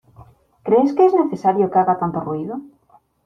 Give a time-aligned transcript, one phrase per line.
[0.65, 2.59] ¿Crees que es necesario que haga tanto ruido?